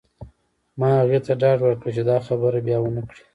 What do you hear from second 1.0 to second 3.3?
هغې ته ډاډ ورکړ چې دا خبره بیا ونه کړې